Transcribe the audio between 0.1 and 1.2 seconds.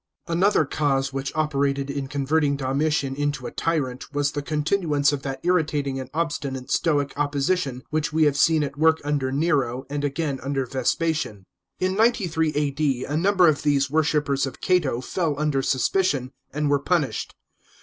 §19. Another cause